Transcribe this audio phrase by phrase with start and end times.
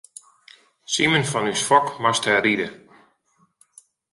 [0.93, 2.67] Simen fan ús Fok moast dêr ride.